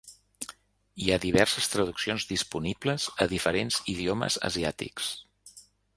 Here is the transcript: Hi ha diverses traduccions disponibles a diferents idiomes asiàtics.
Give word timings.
Hi 1.03 1.09
ha 1.09 1.17
diverses 1.25 1.69
traduccions 1.73 2.25
disponibles 2.31 3.07
a 3.27 3.27
diferents 3.35 3.77
idiomes 3.97 4.39
asiàtics. 4.51 5.13